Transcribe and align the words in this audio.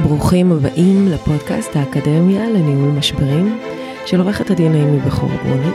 ברוכים 0.00 0.52
הבאים 0.52 1.08
לפודקאסט 1.08 1.76
האקדמיה 1.76 2.50
לניהול 2.50 2.90
משברים 2.90 3.58
של 4.06 4.20
עורכת 4.20 4.50
הדין 4.50 4.74
אימי 4.74 5.00
בכור 5.00 5.28
ברוני. 5.28 5.70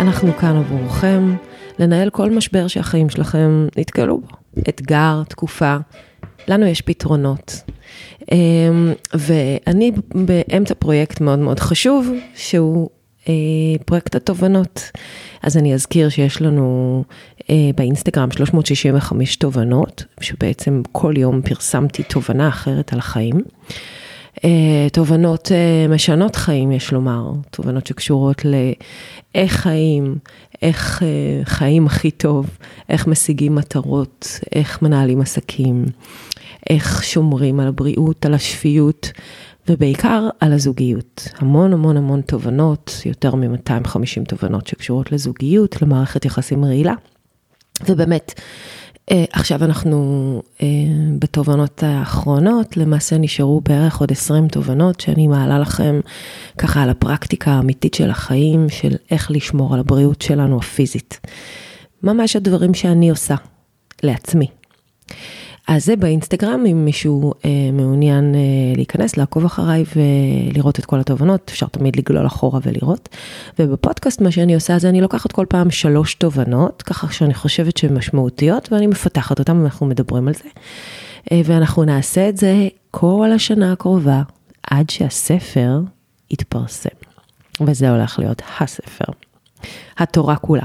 אנחנו 0.00 0.32
כאן 0.36 0.56
עבורכם 0.56 1.36
לנהל 1.78 2.10
כל 2.10 2.30
משבר 2.30 2.66
שהחיים 2.66 3.10
שלכם 3.10 3.66
נתקלו 3.76 4.18
בו. 4.18 4.26
אתגר, 4.68 5.22
תקופה, 5.28 5.76
לנו 6.48 6.66
יש 6.66 6.80
פתרונות. 6.80 7.60
אמ, 8.32 8.92
ואני 9.14 9.92
באמצע 10.14 10.74
פרויקט 10.74 11.20
מאוד 11.20 11.38
מאוד 11.38 11.60
חשוב, 11.60 12.10
שהוא 12.34 12.88
אה, 13.28 13.34
פרויקט 13.86 14.14
התובנות. 14.14 14.90
אז 15.46 15.56
אני 15.56 15.74
אזכיר 15.74 16.08
שיש 16.08 16.42
לנו 16.42 17.04
אה, 17.50 17.70
באינסטגרם 17.76 18.30
365 18.30 19.36
תובנות, 19.36 20.04
שבעצם 20.20 20.82
כל 20.92 21.14
יום 21.16 21.42
פרסמתי 21.42 22.02
תובנה 22.02 22.48
אחרת 22.48 22.92
על 22.92 22.98
החיים. 22.98 23.40
אה, 24.44 24.86
תובנות 24.92 25.52
משנות 25.88 26.36
חיים, 26.36 26.72
יש 26.72 26.92
לומר, 26.92 27.30
תובנות 27.50 27.86
שקשורות 27.86 28.42
לאיך 28.44 29.52
חיים, 29.52 30.18
איך 30.62 31.02
חיים 31.44 31.86
הכי 31.86 32.10
טוב, 32.10 32.58
איך 32.88 33.06
משיגים 33.06 33.54
מטרות, 33.54 34.40
איך 34.54 34.82
מנהלים 34.82 35.20
עסקים, 35.20 35.84
איך 36.70 37.04
שומרים 37.04 37.60
על 37.60 37.68
הבריאות, 37.68 38.26
על 38.26 38.34
השפיות. 38.34 39.10
ובעיקר 39.68 40.28
על 40.40 40.52
הזוגיות. 40.52 41.28
המון 41.38 41.72
המון 41.72 41.96
המון 41.96 42.20
תובנות, 42.20 43.02
יותר 43.06 43.34
מ-250 43.34 44.24
תובנות 44.28 44.66
שקשורות 44.66 45.12
לזוגיות, 45.12 45.82
למערכת 45.82 46.24
יחסים 46.24 46.64
רעילה. 46.64 46.94
ובאמת, 47.88 48.40
אה, 49.10 49.24
עכשיו 49.32 49.64
אנחנו 49.64 50.42
אה, 50.62 50.66
בתובנות 51.18 51.82
האחרונות, 51.82 52.76
למעשה 52.76 53.18
נשארו 53.18 53.60
בערך 53.60 54.00
עוד 54.00 54.12
20 54.12 54.48
תובנות 54.48 55.00
שאני 55.00 55.26
מעלה 55.26 55.58
לכם 55.58 56.00
ככה 56.58 56.82
על 56.82 56.90
הפרקטיקה 56.90 57.50
האמיתית 57.50 57.94
של 57.94 58.10
החיים, 58.10 58.68
של 58.68 58.96
איך 59.10 59.30
לשמור 59.30 59.74
על 59.74 59.80
הבריאות 59.80 60.22
שלנו 60.22 60.58
הפיזית. 60.58 61.20
ממש 62.02 62.36
הדברים 62.36 62.74
שאני 62.74 63.10
עושה 63.10 63.34
לעצמי. 64.02 64.46
אז 65.68 65.84
זה 65.84 65.96
באינסטגרם, 65.96 66.64
אם 66.70 66.84
מישהו 66.84 67.32
אה, 67.44 67.50
מעוניין 67.72 68.34
אה, 68.34 68.40
להיכנס, 68.86 69.16
לעקוב 69.16 69.44
אחריי 69.44 69.84
ולראות 69.96 70.78
את 70.78 70.84
כל 70.84 71.00
התובנות, 71.00 71.50
אפשר 71.50 71.66
תמיד 71.66 71.96
לגלול 71.96 72.26
אחורה 72.26 72.60
ולראות. 72.62 73.08
ובפודקאסט 73.58 74.20
מה 74.20 74.30
שאני 74.30 74.54
עושה 74.54 74.78
זה 74.78 74.88
אני 74.88 75.00
לוקחת 75.00 75.32
כל 75.32 75.46
פעם 75.48 75.70
שלוש 75.70 76.14
תובנות, 76.14 76.82
ככה 76.82 77.12
שאני 77.12 77.34
חושבת 77.34 77.76
שהן 77.76 77.94
משמעותיות, 77.96 78.72
ואני 78.72 78.86
מפתחת 78.86 79.38
אותן 79.38 79.56
ואנחנו 79.56 79.86
מדברים 79.86 80.28
על 80.28 80.34
זה. 80.34 80.48
אה, 81.32 81.40
ואנחנו 81.44 81.84
נעשה 81.84 82.28
את 82.28 82.36
זה 82.36 82.68
כל 82.90 83.30
השנה 83.34 83.72
הקרובה, 83.72 84.22
עד 84.70 84.90
שהספר 84.90 85.80
יתפרסם. 86.30 86.96
וזה 87.60 87.90
הולך 87.90 88.18
להיות 88.18 88.42
הספר. 88.60 89.12
התורה 89.98 90.36
כולה. 90.36 90.64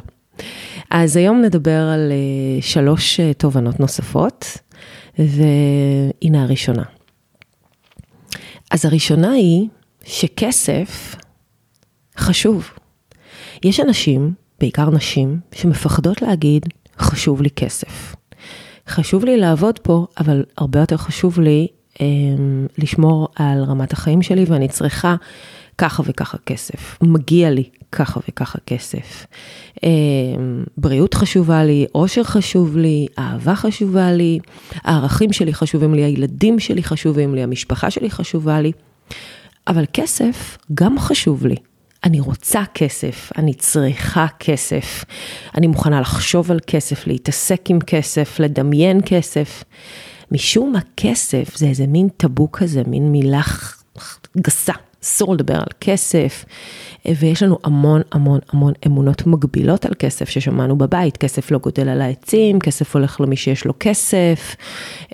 אז 0.90 1.16
היום 1.16 1.42
נדבר 1.42 1.82
על 1.94 2.12
uh, 2.12 2.64
שלוש 2.64 3.20
uh, 3.20 3.24
תובנות 3.38 3.80
נוספות. 3.80 4.58
והנה 5.20 6.44
הראשונה. 6.44 6.84
אז 8.72 8.86
הראשונה 8.86 9.32
היא 9.32 9.68
שכסף 10.04 11.16
חשוב. 12.18 12.70
יש 13.64 13.80
אנשים, 13.80 14.34
בעיקר 14.60 14.90
נשים, 14.90 15.40
שמפחדות 15.56 16.22
להגיד, 16.22 16.66
חשוב 17.00 17.42
לי 17.42 17.50
כסף. 17.50 18.16
חשוב 18.88 19.26
לי 19.26 19.38
לעבוד 19.38 19.80
פה, 19.80 20.06
אבל 20.18 20.44
הרבה 20.58 20.80
יותר 20.80 20.98
חשוב 20.98 21.40
לי 21.40 21.68
אה, 22.02 22.06
לשמור 22.78 23.28
על 23.36 23.64
רמת 23.64 23.94
החיים 23.94 24.22
שלי, 24.22 24.44
ואני 24.48 24.68
צריכה 24.68 25.16
ככה 25.78 26.04
וככה 26.06 26.38
כסף. 26.46 26.98
מגיע 27.02 27.50
לי 27.50 27.70
ככה 27.92 28.20
וככה 28.30 28.60
כסף. 28.66 29.26
אמ, 29.84 29.90
בריאות 30.78 31.14
חשובה 31.14 31.64
לי, 31.64 31.86
אושר 31.96 32.24
חשוב 32.24 32.78
לי, 32.78 33.08
אהבה 33.20 33.56
חשובה 33.56 34.12
לי, 34.12 34.40
הערכים 34.84 35.34
שלי 35.34 35.54
חשובים 35.54 35.94
לי, 35.94 36.04
הילדים 36.04 36.60
שלי 36.60 36.84
חשובים 36.84 37.36
לי, 37.36 37.44
המשפחה 37.44 37.92
שלי 37.92 38.10
חשובה 38.10 38.62
לי. 38.62 38.72
אבל 39.68 39.86
כסף 39.94 40.58
גם 40.74 41.00
חשוב 41.00 41.46
לי. 41.46 41.56
אני 42.04 42.20
רוצה 42.20 42.62
כסף, 42.74 43.32
אני 43.38 43.54
צריכה 43.54 44.26
כסף, 44.40 45.06
אני 45.58 45.68
מוכנה 45.68 46.02
לחשוב 46.02 46.52
על 46.52 46.60
כסף, 46.68 47.08
להתעסק 47.08 47.62
עם 47.70 47.80
כסף, 47.80 48.40
לדמיין 48.40 49.00
כסף. 49.06 49.64
משום 50.32 50.72
מה 50.72 50.80
כסף 50.98 51.58
זה 51.58 51.66
איזה 51.66 51.88
מין 51.88 52.10
טאבו 52.18 52.52
כזה, 52.52 52.84
מין 52.88 53.12
מילה 53.12 53.42
גסה. 54.38 54.74
אסור 55.04 55.34
לדבר 55.34 55.56
על 55.56 55.72
כסף, 55.82 56.46
ויש 57.06 57.44
לנו 57.44 57.58
המון 57.64 58.02
המון 58.12 58.40
המון 58.50 58.74
אמונות 58.88 59.28
מגבילות 59.28 59.86
על 59.86 59.92
כסף 60.00 60.30
ששמענו 60.30 60.78
בבית, 60.78 61.18
כסף 61.18 61.52
לא 61.52 61.58
גודל 61.58 61.90
על 61.90 62.02
העצים, 62.02 62.60
כסף 62.60 62.96
הולך 62.96 63.22
למי 63.22 63.36
שיש 63.36 63.66
לו 63.66 63.74
כסף. 63.80 64.56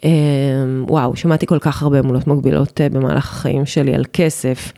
אמ, 0.03 0.85
וואו, 0.87 1.15
שמעתי 1.15 1.45
כל 1.45 1.59
כך 1.59 1.83
הרבה 1.83 1.99
אמונות 1.99 2.27
מגבילות 2.27 2.81
אה, 2.81 2.89
במהלך 2.89 3.31
החיים 3.31 3.65
שלי 3.65 3.93
על 3.93 4.03
כסף. 4.13 4.73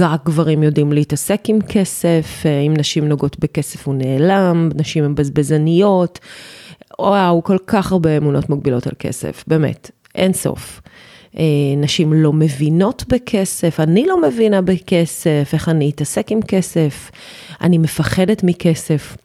רק 0.00 0.24
גברים 0.24 0.62
יודעים 0.62 0.92
להתעסק 0.92 1.40
עם 1.48 1.58
כסף, 1.68 2.42
אה, 2.46 2.60
אם 2.60 2.74
נשים 2.76 3.08
נוגעות 3.08 3.38
בכסף 3.38 3.86
הוא 3.86 3.94
נעלם, 3.94 4.68
נשים 4.74 5.04
הן 5.04 5.14
בזבזניות. 5.14 6.18
וואו, 6.98 7.44
כל 7.44 7.56
כך 7.66 7.92
הרבה 7.92 8.16
אמונות 8.16 8.50
מגבילות 8.50 8.86
על 8.86 8.92
כסף, 8.98 9.44
באמת, 9.46 9.90
אין 10.14 10.32
סוף. 10.32 10.80
אה, 11.38 11.44
נשים 11.76 12.12
לא 12.12 12.32
מבינות 12.32 13.04
בכסף, 13.08 13.80
אני 13.80 14.06
לא 14.06 14.22
מבינה 14.22 14.62
בכסף, 14.62 15.50
איך 15.52 15.68
אני 15.68 15.90
אתעסק 15.90 16.32
עם 16.32 16.42
כסף, 16.42 17.10
אני 17.60 17.78
מפחדת 17.78 18.44
מכסף. 18.44 19.16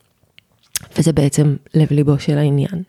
וזה 0.97 1.13
בעצם 1.13 1.55
לב 1.73 1.87
ליבו 1.91 2.19
של 2.19 2.37
העניין. 2.37 2.83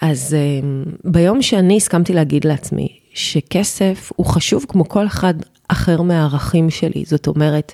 אז 0.00 0.34
אה, 0.34 0.68
ביום 1.04 1.42
שאני 1.42 1.76
הסכמתי 1.76 2.12
להגיד 2.12 2.44
לעצמי 2.44 2.88
שכסף 3.14 4.12
הוא 4.16 4.26
חשוב 4.26 4.64
כמו 4.68 4.88
כל 4.88 5.06
אחד 5.06 5.34
אחר 5.68 6.02
מהערכים 6.02 6.70
שלי, 6.70 7.04
זאת 7.06 7.26
אומרת, 7.26 7.72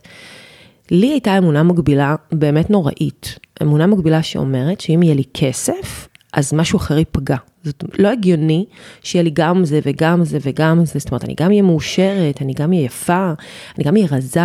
לי 0.91 1.07
הייתה 1.07 1.39
אמונה 1.39 1.63
מגבילה 1.63 2.15
באמת 2.33 2.71
נוראית. 2.71 3.39
אמונה 3.63 3.87
מגבילה 3.87 4.23
שאומרת 4.23 4.81
שאם 4.81 5.03
יהיה 5.03 5.15
לי 5.15 5.25
כסף, 5.35 6.09
אז 6.33 6.55
משהו 6.55 6.77
אחר 6.77 6.99
ייפגע. 6.99 7.37
זאת 7.65 7.85
לא 7.99 8.09
הגיוני 8.09 8.65
שיהיה 9.03 9.23
לי 9.23 9.31
גם 9.33 9.65
זה 9.65 9.81
וגם 9.85 10.25
זה 10.25 10.39
וגם 10.43 10.85
זה, 10.85 10.99
זאת 10.99 11.11
אומרת, 11.11 11.25
אני 11.25 11.35
גם 11.41 11.51
אהיה 11.51 11.63
מאושרת, 11.63 12.43
אני 12.43 12.53
גם 12.53 12.73
אהיה 12.73 12.85
יפה, 12.85 13.33
אני 13.77 13.85
גם 13.85 13.97
אהיה 13.97 14.09
רזה, 14.11 14.41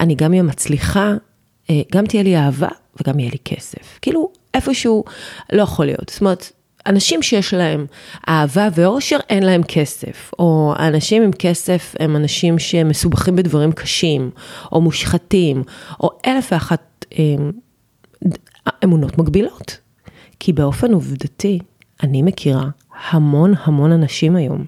אני 0.00 0.14
גם 0.14 0.30
אהיה 0.30 0.42
מצליחה, 0.42 1.14
אה, 1.70 1.82
גם 1.92 2.06
תהיה 2.06 2.22
לי 2.22 2.36
אהבה 2.36 2.68
וגם 3.00 3.18
יהיה 3.18 3.30
לי 3.30 3.38
כסף. 3.44 3.98
כאילו, 4.02 4.30
איפשהו 4.54 5.04
לא 5.52 5.62
יכול 5.62 5.86
להיות. 5.86 6.08
זאת 6.08 6.20
אומרת, 6.20 6.52
אנשים 6.86 7.22
שיש 7.22 7.54
להם 7.54 7.86
אהבה 8.28 8.68
ואושר, 8.74 9.18
אין 9.28 9.42
להם 9.42 9.62
כסף. 9.62 10.30
או 10.38 10.74
אנשים 10.78 11.22
עם 11.22 11.32
כסף 11.32 11.94
הם 12.00 12.16
אנשים 12.16 12.58
שמסובכים 12.58 13.36
בדברים 13.36 13.72
קשים, 13.72 14.30
או 14.72 14.80
מושחתים, 14.80 15.62
או 16.00 16.10
אלף 16.26 16.48
ואחת 16.52 17.04
אה, 17.18 17.24
אמונות 18.84 19.18
מגבילות. 19.18 19.78
כי 20.40 20.52
באופן 20.52 20.92
עובדתי, 20.92 21.58
אני 22.04 22.22
מכירה 22.22 22.68
המון 23.10 23.54
המון 23.64 23.92
אנשים 23.92 24.36
היום, 24.36 24.64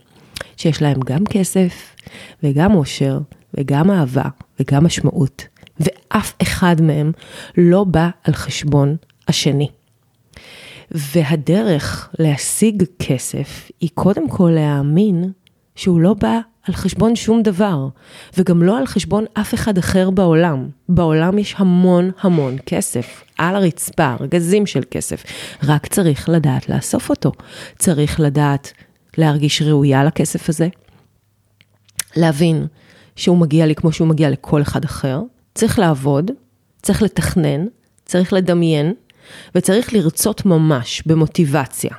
שיש 0.56 0.82
להם 0.82 1.00
גם 1.06 1.24
כסף, 1.24 1.96
וגם 2.42 2.74
אושר, 2.74 3.18
וגם 3.54 3.90
אהבה, 3.90 4.24
וגם 4.60 4.84
משמעות, 4.84 5.46
ואף 5.80 6.34
אחד 6.42 6.76
מהם 6.80 7.12
לא 7.56 7.84
בא 7.84 8.08
על 8.24 8.34
חשבון 8.34 8.96
השני. 9.28 9.68
והדרך 10.90 12.14
להשיג 12.18 12.84
כסף 12.98 13.70
היא 13.80 13.90
קודם 13.94 14.28
כל 14.28 14.50
להאמין 14.54 15.32
שהוא 15.74 16.00
לא 16.00 16.14
בא 16.14 16.38
על 16.68 16.74
חשבון 16.74 17.16
שום 17.16 17.42
דבר, 17.42 17.88
וגם 18.36 18.62
לא 18.62 18.78
על 18.78 18.86
חשבון 18.86 19.24
אף 19.34 19.54
אחד 19.54 19.78
אחר 19.78 20.10
בעולם. 20.10 20.68
בעולם 20.88 21.38
יש 21.38 21.54
המון 21.58 22.10
המון 22.20 22.56
כסף, 22.66 23.24
על 23.38 23.56
הרצפה, 23.56 24.14
ארגזים 24.20 24.66
של 24.66 24.80
כסף, 24.90 25.24
רק 25.62 25.86
צריך 25.86 26.28
לדעת 26.28 26.68
לאסוף 26.68 27.10
אותו. 27.10 27.32
צריך 27.78 28.20
לדעת 28.20 28.72
להרגיש 29.18 29.62
ראויה 29.62 30.04
לכסף 30.04 30.48
הזה, 30.48 30.68
להבין 32.16 32.66
שהוא 33.16 33.38
מגיע 33.38 33.66
לי 33.66 33.74
כמו 33.74 33.92
שהוא 33.92 34.08
מגיע 34.08 34.30
לכל 34.30 34.62
אחד 34.62 34.84
אחר, 34.84 35.20
צריך 35.54 35.78
לעבוד, 35.78 36.30
צריך 36.82 37.02
לתכנן, 37.02 37.66
צריך 38.04 38.32
לדמיין, 38.32 38.94
וצריך 39.54 39.92
לרצות 39.94 40.46
ממש 40.46 41.02
במוטיבציה, 41.06 41.90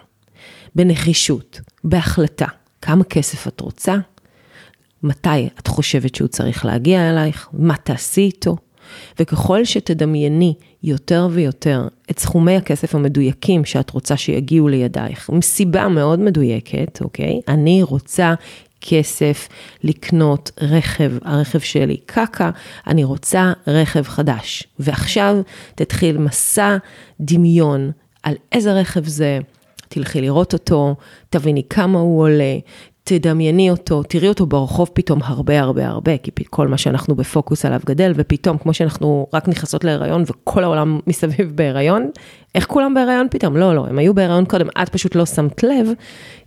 בנחישות, 0.75 1.62
בהחלטה. 1.84 2.48
כמה 2.81 3.04
כסף 3.04 3.48
את 3.48 3.62
רוצה? 3.62 3.96
מתי 5.07 5.50
את 5.59 5.68
חושבת 5.68 6.15
שהוא 6.15 6.27
צריך 6.27 6.65
להגיע 6.65 7.09
אלייך? 7.09 7.50
מה 7.54 7.75
תעשי 7.77 8.21
איתו? 8.21 8.56
וככל 9.19 9.65
שתדמייני 9.65 10.54
יותר 10.83 11.27
ויותר 11.31 11.88
את 12.12 12.19
סכומי 12.19 12.56
הכסף 12.56 12.95
המדויקים 12.95 13.65
שאת 13.65 13.89
רוצה 13.89 14.18
שיגיעו 14.18 14.68
לידייך, 14.68 15.30
מסיבה 15.30 15.88
מאוד 15.88 16.19
מדויקת, 16.19 17.01
אוקיי? 17.01 17.42
אני 17.48 17.83
רוצה 17.83 18.33
כסף 18.81 19.48
לקנות 19.83 20.51
רכב, 20.62 21.12
הרכב 21.25 21.59
שלי 21.59 21.98
קקה, 22.06 22.51
אני 22.88 23.04
רוצה 23.04 23.54
רכב 23.68 24.04
חדש. 24.04 24.63
ועכשיו 24.80 25.38
תתחיל 25.75 26.18
מסע 26.18 26.77
דמיון 27.19 27.92
על 28.24 28.36
איזה 28.51 28.74
רכב 28.74 29.06
זה, 29.06 29.39
תלכי 29.89 30.21
לראות 30.21 30.54
אותו, 30.54 30.95
תביני 31.30 31.63
כמה 31.69 32.00
הוא 32.00 32.21
עולה, 32.21 32.57
תדמייני 33.07 33.69
אותו, 33.69 34.04
תראי 34.04 34.27
אותו 34.27 34.45
ברחוב 34.45 34.89
פתאום 34.94 35.19
הרבה 35.24 35.59
הרבה 35.59 35.88
הרבה, 35.88 36.18
כי 36.18 36.31
כל 36.50 36.68
מה 36.68 36.77
שאנחנו 36.77 37.15
בפוקוס 37.15 37.65
עליו 37.65 37.80
גדל, 37.86 38.13
ופתאום 38.15 38.57
כמו 38.57 38.74
שאנחנו 38.74 39.27
רק 39.33 39.48
נכנסות 39.48 39.83
להיריון 39.83 40.24
וכל 40.27 40.63
העולם 40.63 41.00
מסביב 41.07 41.51
בהיריון, 41.56 42.09
איך 42.56 42.65
כולם 42.65 42.94
בהיריון 42.94 43.27
פתאום? 43.31 43.57
לא, 43.57 43.75
לא, 43.75 43.86
הם 43.89 44.00
היו 44.00 44.13
בהיריון 44.13 44.45
קודם, 44.45 44.68
את 44.81 44.89
פשוט 44.89 45.15
לא 45.15 45.25
שמת 45.25 45.63
לב, 45.63 45.88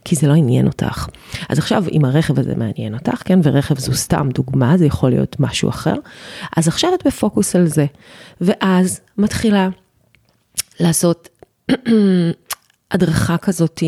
כי 0.04 0.16
זה 0.16 0.28
לא 0.28 0.32
עניין 0.32 0.66
אותך. 0.66 1.06
אז 1.48 1.58
עכשיו, 1.58 1.84
אם 1.92 2.04
הרכב 2.04 2.38
הזה 2.38 2.54
מעניין 2.56 2.94
אותך, 2.94 3.22
כן, 3.24 3.38
ורכב 3.42 3.78
זו 3.78 3.94
סתם 3.94 4.28
דוגמה, 4.34 4.76
זה 4.76 4.86
יכול 4.86 5.10
להיות 5.10 5.36
משהו 5.40 5.68
אחר, 5.68 5.94
אז 6.56 6.68
עכשיו 6.68 6.90
את 6.94 7.06
בפוקוס 7.06 7.56
על 7.56 7.66
זה, 7.66 7.86
ואז 8.40 9.00
מתחילה 9.18 9.68
לעשות 10.80 11.28
הדרכה 12.90 13.37
כזאת, 13.37 13.82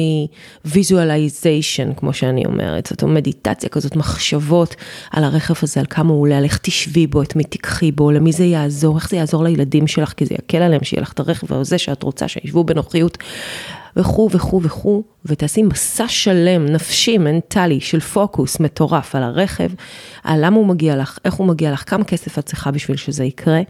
visualization, 0.67 1.95
כמו 1.97 2.13
שאני 2.13 2.45
אומרת, 2.47 2.87
זאת 2.87 3.03
אומרת, 3.03 3.17
מדיטציה 3.17 3.69
כזאת, 3.69 3.97
מחשבות 3.97 4.77
על 5.11 5.25
הרכב 5.25 5.55
הזה, 5.63 5.81
על 5.81 5.87
כמה 5.91 6.13
הוא 6.13 6.21
עולה, 6.21 6.39
על 6.39 6.45
איך 6.45 6.59
תשבי 6.63 7.07
בו, 7.07 7.23
את 7.23 7.37
מי 7.37 7.45
תיקחי 7.45 7.93
בו, 7.93 8.11
למי 8.11 8.33
זה 8.33 8.45
יעזור, 8.45 8.97
איך 8.97 9.11
זה 9.11 9.17
יעזור 9.17 9.45
לילדים 9.45 9.87
שלך, 9.87 10.13
כי 10.13 10.27
זה 10.27 10.35
יקל 10.35 10.63
עליהם, 10.63 10.85
שיהיה 10.85 11.03
לך 11.03 11.13
את 11.13 11.21
הרכב 11.21 11.55
הזה 11.55 11.79
שאת 11.79 12.03
רוצה, 12.03 12.29
שישבו 12.29 12.65
בנוחיות, 12.65 13.19
וכו' 13.97 14.29
וכו' 14.33 14.63
וכו', 14.63 15.03
ותעשי 15.27 15.63
מסע 15.63 16.09
שלם, 16.09 16.67
נפשי, 16.67 17.19
מנטלי, 17.19 17.81
של 17.81 18.01
פוקוס 18.01 18.61
מטורף 18.61 19.15
על 19.15 19.23
הרכב, 19.23 19.71
על 20.25 20.47
למה 20.47 20.57
הוא 20.57 20.67
מגיע 20.67 20.97
לך, 20.97 21.19
איך 21.25 21.35
הוא 21.35 21.47
מגיע 21.47 21.73
לך, 21.73 21.91
כמה 21.91 22.05
כסף 22.05 22.39
את 22.39 22.47
צריכה 22.47 22.71
בשביל 22.71 22.97
שזה 22.97 23.25
יקרה, 23.25 23.61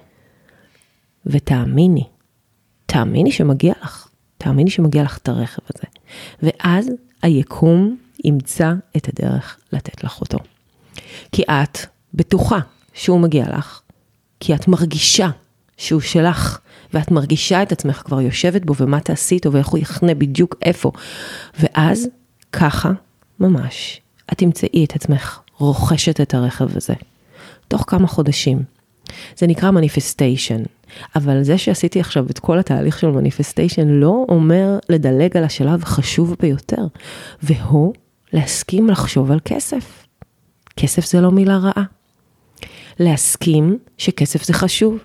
ותאמיני, 1.26 2.04
תאמיני 2.86 3.32
שמגיע 3.32 3.72
לך. 3.82 4.11
תאמיני 4.42 4.70
שמגיע 4.70 5.02
לך 5.02 5.18
את 5.18 5.28
הרכב 5.28 5.62
הזה. 5.74 5.84
ואז 6.42 6.90
היקום 7.22 7.96
ימצא 8.24 8.72
את 8.96 9.08
הדרך 9.08 9.58
לתת 9.72 10.04
לך 10.04 10.20
אותו. 10.20 10.38
כי 11.32 11.42
את 11.42 11.78
בטוחה 12.14 12.58
שהוא 12.94 13.20
מגיע 13.20 13.58
לך, 13.58 13.80
כי 14.40 14.54
את 14.54 14.68
מרגישה 14.68 15.30
שהוא 15.76 16.00
שלך, 16.00 16.58
ואת 16.94 17.10
מרגישה 17.10 17.62
את 17.62 17.72
עצמך 17.72 18.02
כבר 18.04 18.20
יושבת 18.20 18.64
בו, 18.64 18.74
ומה 18.76 19.00
תעשי 19.00 19.34
איתו, 19.34 19.52
ואיך 19.52 19.68
הוא 19.68 19.78
יחנה 19.78 20.14
בדיוק 20.14 20.56
איפה. 20.62 20.92
ואז, 21.60 22.08
ככה, 22.52 22.90
ממש, 23.40 24.00
את 24.32 24.38
תמצאי 24.38 24.84
את 24.84 24.96
עצמך 24.96 25.40
רוכשת 25.58 26.20
את 26.20 26.34
הרכב 26.34 26.76
הזה. 26.76 26.94
תוך 27.68 27.84
כמה 27.86 28.06
חודשים. 28.06 28.62
זה 29.36 29.46
נקרא 29.46 29.70
מניפסטיישן. 29.70 30.62
אבל 31.16 31.42
זה 31.42 31.58
שעשיתי 31.58 32.00
עכשיו 32.00 32.26
את 32.30 32.38
כל 32.38 32.58
התהליך 32.58 32.98
של 32.98 33.10
מניפסטיישן 33.10 33.88
לא 33.88 34.24
אומר 34.28 34.78
לדלג 34.88 35.36
על 35.36 35.44
השלב 35.44 35.82
החשוב 35.82 36.36
ביותר, 36.40 36.86
והוא 37.42 37.92
להסכים 38.32 38.90
לחשוב 38.90 39.30
על 39.30 39.38
כסף. 39.44 40.06
כסף 40.76 41.06
זה 41.06 41.20
לא 41.20 41.30
מילה 41.30 41.58
רעה. 41.58 41.84
להסכים 43.00 43.78
שכסף 43.98 44.44
זה 44.44 44.52
חשוב, 44.52 44.98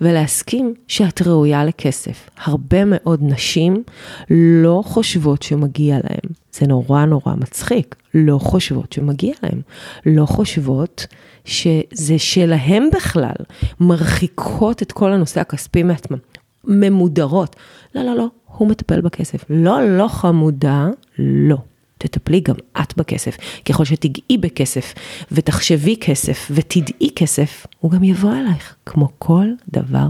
ולהסכים 0.00 0.74
שאת 0.88 1.22
ראויה 1.22 1.64
לכסף. 1.64 2.30
הרבה 2.44 2.84
מאוד 2.84 3.20
נשים 3.22 3.82
לא 4.30 4.82
חושבות 4.84 5.42
שמגיע 5.42 5.96
להם. 5.96 6.32
זה 6.52 6.66
נורא 6.66 7.04
נורא 7.04 7.34
מצחיק. 7.34 7.94
לא 8.14 8.38
חושבות 8.38 8.92
שמגיע 8.92 9.34
להם. 9.42 9.60
לא 10.06 10.26
חושבות 10.26 11.06
שזה 11.44 12.18
שלהם 12.18 12.88
בכלל, 12.94 13.34
מרחיקות 13.80 14.82
את 14.82 14.92
כל 14.92 15.12
הנושא 15.12 15.40
הכספי 15.40 15.82
מעצמם, 15.82 16.18
ממודרות. 16.64 17.56
לא, 17.94 18.02
לא, 18.02 18.16
לא, 18.16 18.26
הוא 18.46 18.68
מטפל 18.68 19.00
בכסף. 19.00 19.44
לא, 19.50 19.98
לא 19.98 20.08
חמודה, 20.08 20.88
לא. 21.18 21.56
תטפלי 21.98 22.40
גם 22.40 22.54
את 22.80 22.96
בכסף. 22.96 23.36
ככל 23.64 23.84
שתגעי 23.84 24.38
בכסף 24.38 24.94
ותחשבי 25.32 25.96
כסף 26.00 26.48
ותדעי 26.50 27.10
כסף, 27.16 27.66
הוא 27.80 27.90
גם 27.90 28.04
יבוא 28.04 28.32
אלייך, 28.32 28.74
כמו 28.86 29.08
כל 29.18 29.46
דבר 29.68 30.06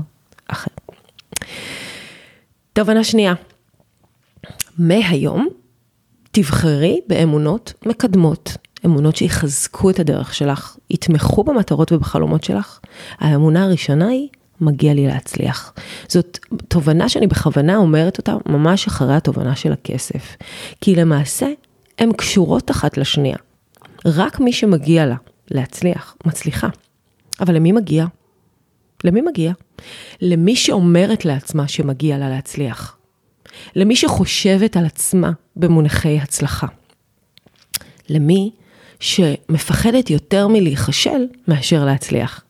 אחר. 0.48 0.70
תובנה 2.72 3.04
שנייה, 3.04 3.34
מהיום 4.78 5.48
תבחרי 6.30 7.00
באמונות 7.06 7.72
מקדמות. 7.86 8.56
אמונות 8.84 9.16
שיחזקו 9.16 9.90
את 9.90 10.00
הדרך 10.00 10.34
שלך, 10.34 10.76
יתמכו 10.90 11.44
במטרות 11.44 11.92
ובחלומות 11.92 12.44
שלך. 12.44 12.80
האמונה 13.18 13.64
הראשונה 13.64 14.08
היא, 14.08 14.28
מגיע 14.60 14.94
לי 14.94 15.06
להצליח. 15.06 15.72
זאת 16.08 16.38
תובנה 16.68 17.08
שאני 17.08 17.26
בכוונה 17.26 17.76
אומרת 17.76 18.18
אותה 18.18 18.34
ממש 18.46 18.86
אחרי 18.86 19.14
התובנה 19.14 19.56
של 19.56 19.72
הכסף. 19.72 20.36
כי 20.80 20.94
למעשה, 20.94 21.46
הן 21.98 22.12
קשורות 22.12 22.70
אחת 22.70 22.96
לשנייה. 22.96 23.36
רק 24.06 24.40
מי 24.40 24.52
שמגיע 24.52 25.06
לה 25.06 25.16
להצליח, 25.50 26.16
מצליחה. 26.24 26.68
אבל 27.40 27.54
למי 27.54 27.72
מגיע? 27.72 28.06
למי 29.04 29.20
מגיע? 29.20 29.52
למי 30.20 30.56
שאומרת 30.56 31.24
לעצמה 31.24 31.68
שמגיע 31.68 32.18
לה 32.18 32.28
להצליח. 32.28 32.96
למי 33.76 33.96
שחושבת 33.96 34.76
על 34.76 34.86
עצמה 34.86 35.30
במונחי 35.56 36.18
הצלחה. 36.18 36.66
למי 38.08 38.50
שמפחדת 39.00 40.10
יותר 40.10 40.48
מלהיכשל 40.48 41.26
מאשר 41.48 41.84
להצליח. 41.84 42.44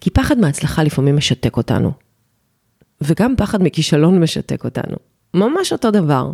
כי 0.00 0.10
פחד 0.10 0.38
מהצלחה 0.38 0.82
לפעמים 0.82 1.16
משתק 1.16 1.56
אותנו. 1.56 1.92
וגם 3.00 3.34
פחד 3.36 3.62
מכישלון 3.62 4.22
משתק 4.22 4.64
אותנו. 4.64 4.96
ממש 5.34 5.72
אותו 5.72 5.90
דבר. 5.90 6.30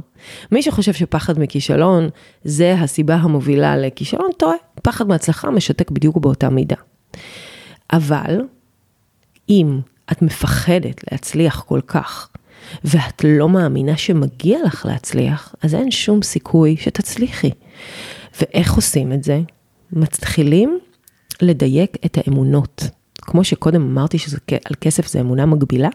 מי 0.52 0.62
שחושב 0.62 0.92
שפחד 0.92 1.38
מכישלון 1.38 2.08
זה 2.44 2.74
הסיבה 2.74 3.14
המובילה 3.14 3.76
לכישלון, 3.76 4.30
טועה. 4.38 4.56
פחד 4.82 5.08
מהצלחה 5.08 5.50
משתק 5.50 5.90
בדיוק 5.90 6.16
באותה 6.16 6.50
מידה. 6.50 6.76
אבל 7.92 8.40
אם 9.48 9.80
את 10.12 10.22
מפחדת 10.22 11.12
להצליח 11.12 11.60
כל 11.60 11.80
כך, 11.86 12.28
ואת 12.84 13.24
לא 13.24 13.48
מאמינה 13.48 13.96
שמגיע 13.96 14.58
לך 14.66 14.86
להצליח, 14.86 15.54
אז 15.62 15.74
אין 15.74 15.90
שום 15.90 16.22
סיכוי 16.22 16.76
שתצליחי. 16.76 17.50
ואיך 18.40 18.74
עושים 18.74 19.12
את 19.12 19.24
זה? 19.24 19.40
מתחילים 19.92 20.78
לדייק 21.42 21.96
את 22.06 22.18
האמונות. 22.18 22.82
כמו 23.26 23.44
שקודם 23.44 23.82
אמרתי 23.82 24.18
שעל 24.18 24.74
כסף 24.80 25.08
זה 25.08 25.20
אמונה 25.20 25.46
מגבילה, 25.46 25.88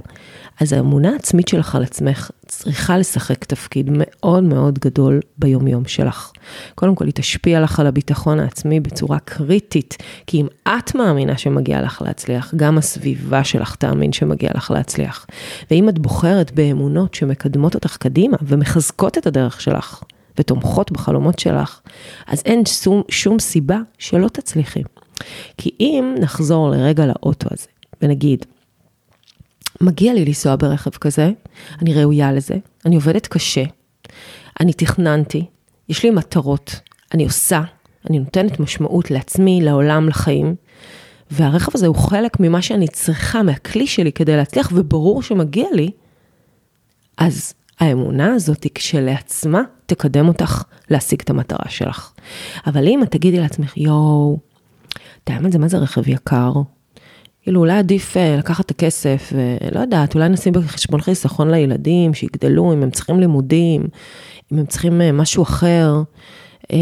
אז 0.60 0.74
האמונה 0.74 1.10
העצמית 1.10 1.48
שלך 1.48 1.76
על 1.76 1.84
עצמך 1.84 2.30
צריכה 2.46 2.98
לשחק 2.98 3.44
תפקיד 3.46 3.90
מאוד 3.94 4.44
מאוד 4.44 4.80
גדול 4.80 5.20
ביומיום 5.38 5.86
שלך. 5.86 6.32
קודם 6.76 6.96
כל, 6.96 7.06
היא 7.06 7.14
תשפיע 7.14 7.62
לך 7.62 7.80
על 7.80 7.88
הביטחון 7.88 8.40
העצמי 8.40 8.80
בצורה 8.80 9.20
קריטית, 9.20 9.98
כי 10.28 10.42
אם 10.42 10.48
את 10.68 10.96
מאמינה 10.96 11.38
שמגיע 11.38 11.82
לך 11.82 12.02
להצליח, 12.02 12.54
גם 12.56 12.78
הסביבה 12.78 13.44
שלך 13.44 13.76
תאמין 13.76 14.14
שמגיע 14.14 14.50
לך 14.56 14.72
להצליח. 14.72 15.26
ואם 15.72 15.90
את 15.90 16.00
בוחרת 16.00 16.52
באמונות 16.52 17.14
שמקדמות 17.14 17.76
אותך 17.76 17.98
קדימה 17.98 18.38
ומחזקות 18.42 19.18
את 19.18 19.28
הדרך 19.28 19.62
שלך, 19.62 20.04
ותומכות 20.40 20.92
בחלומות 20.92 21.40
שלך, 21.40 21.80
אז 22.28 22.42
אין 22.46 22.66
שום, 22.66 23.04
שום 23.10 23.40
סיבה 23.40 23.80
שלא 23.98 24.28
תצליחי. 24.28 24.84
כי 25.58 25.72
אם 25.80 26.16
נחזור 26.20 26.70
לרגע 26.70 27.06
לאוטו 27.06 27.48
הזה, 27.52 27.68
ונגיד, 28.02 28.46
מגיע 29.82 30.14
לי 30.14 30.26
לנסוע 30.26 30.56
ברכב 30.56 30.92
כזה, 30.92 31.32
אני 31.82 31.94
ראויה 31.94 32.32
לזה, 32.32 32.56
אני 32.86 32.96
עובדת 32.96 33.28
קשה, 33.28 33.64
אני 34.60 34.74
תכננתי, 34.74 35.46
יש 35.90 36.04
לי 36.04 36.10
מטרות, 36.10 36.80
אני 37.14 37.24
עושה, 37.24 37.62
אני 38.10 38.20
נותנת 38.20 38.60
משמעות 38.60 39.12
לעצמי, 39.12 39.62
לעולם, 39.62 40.10
לחיים, 40.10 40.56
והרכב 41.32 41.72
הזה 41.76 41.88
הוא 41.88 41.96
חלק 41.96 42.40
ממה 42.40 42.62
שאני 42.62 42.88
צריכה, 42.88 43.44
מהכלי 43.44 43.88
שלי 43.88 44.12
כדי 44.12 44.38
להצליח, 44.38 44.72
וברור 44.76 45.22
שמגיע 45.22 45.66
לי, 45.74 45.92
אז 47.18 47.54
האמונה 47.80 48.34
הזאת 48.34 48.68
כשלעצמה 48.76 49.62
תקדם 49.86 50.28
אותך 50.28 50.64
להשיג 50.90 51.22
את 51.22 51.30
המטרה 51.30 51.70
שלך. 51.70 52.12
אבל 52.68 52.88
אם 52.88 53.04
את 53.04 53.12
תגידי 53.12 53.40
לעצמך, 53.40 53.78
יואו, 53.78 54.40
האמת 55.34 55.52
זה 55.52 55.60
מה 55.60 55.68
זה 55.68 55.78
רכב 55.78 56.08
יקר? 56.08 56.52
כאילו 57.42 57.60
אולי 57.60 57.78
עדיף 57.78 58.18
אה, 58.18 58.36
לקחת 58.38 58.66
את 58.66 58.72
הכסף, 58.72 59.34
ולא 59.36 59.80
יודעת, 59.80 60.16
אולי 60.16 60.30
נשים 60.30 60.54
בחשבון 60.54 61.02
חיסכון 61.02 61.52
לילדים, 61.52 62.14
שיגדלו, 62.14 62.74
אם 62.74 62.84
הם 62.84 62.92
צריכים 62.92 63.20
לימודים, 63.20 63.88
אם 64.54 64.60
הם 64.60 64.66
צריכים 64.66 65.02
אה, 65.02 65.12
משהו 65.12 65.44
אחר. 65.44 66.02
אה, 66.72 66.78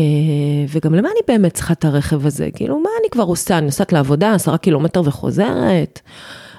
וגם 0.69 0.95
למה 0.95 1.09
אני 1.09 1.19
באמת 1.27 1.53
צריכה 1.53 1.73
את 1.73 1.85
הרכב 1.85 2.25
הזה? 2.25 2.49
כאילו, 2.55 2.79
מה 2.79 2.89
אני 3.01 3.09
כבר 3.09 3.23
עושה? 3.23 3.57
אני 3.57 3.65
נוסעת 3.65 3.93
לעבודה, 3.93 4.33
עשרה 4.33 4.57
קילומטר 4.57 5.01
וחוזרת? 5.05 6.01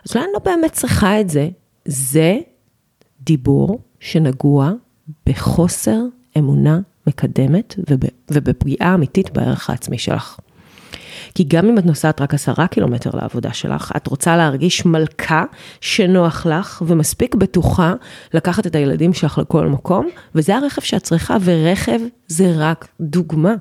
אז 0.09 0.15
אולי 0.15 0.25
אני 0.25 0.33
לא 0.33 0.41
באמת 0.45 0.73
צריכה 0.73 1.21
את 1.21 1.31
זה. 1.31 1.49
זה 1.85 2.39
דיבור 3.21 3.81
שנגוע 4.01 4.73
בחוסר 5.27 6.01
אמונה 6.39 6.81
מקדמת 7.07 7.75
ובפגיעה 8.31 8.95
אמיתית 8.95 9.33
בערך 9.33 9.71
העצמי 9.71 9.99
שלך. 9.99 10.39
כי 11.35 11.45
גם 11.45 11.69
אם 11.69 11.79
את 11.79 11.87
נוסעת 11.87 12.21
רק 12.21 12.35
עשרה 12.35 12.67
קילומטר 12.67 13.11
לעבודה 13.15 13.53
שלך, 13.53 13.93
את 13.97 14.07
רוצה 14.07 14.37
להרגיש 14.37 14.87
מלכה 14.87 15.45
שנוח 15.81 16.47
לך 16.47 16.83
ומספיק 16.87 17.35
בטוחה 17.35 17.95
לקחת 18.35 18.67
את 18.67 18.75
הילדים 18.75 19.13
שלך 19.13 19.39
לכל 19.39 19.67
מקום, 19.67 20.09
וזה 20.35 20.57
הרכב 20.57 20.83
שאת 20.83 21.03
צריכה, 21.03 21.37
ורכב 21.45 22.01
זה 22.29 22.53
רק 22.57 22.89
דוגמה, 23.01 23.55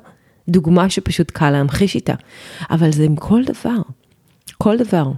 דוגמה 0.49 0.89
שפשוט 0.89 1.31
קל 1.31 1.49
להמחיש 1.49 1.95
איתה. 1.95 2.13
אבל 2.69 2.91
זה 2.91 3.03
עם 3.03 3.15
כל 3.15 3.43
דבר, 3.43 3.81
כל 4.57 4.77
דבר. 4.77 5.11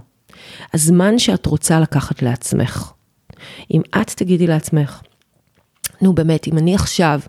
הזמן 0.74 1.18
שאת 1.18 1.46
רוצה 1.46 1.80
לקחת 1.80 2.22
לעצמך, 2.22 2.92
אם 3.70 3.82
את 4.00 4.10
תגידי 4.10 4.46
לעצמך, 4.46 5.00
נו 6.02 6.12
באמת, 6.12 6.48
אם 6.48 6.58
אני 6.58 6.74
עכשיו 6.74 7.20